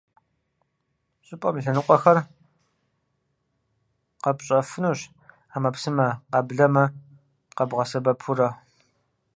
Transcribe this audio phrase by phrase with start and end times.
[1.25, 2.17] ЩӀыпӀэм и лъэныкъуэхэр
[4.23, 4.99] къэпщӀэфынущ
[5.51, 6.83] Ӏэмэпсымэ— къэблэмэ
[7.57, 8.49] къэбгъэсэбэпурэ.